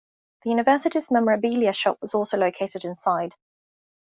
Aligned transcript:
The 0.41 0.49
University's 0.49 1.11
memorabilia 1.11 1.73
shop 1.73 1.99
was 2.01 2.15
also 2.15 2.35
located 2.35 2.85
inside. 2.85 3.35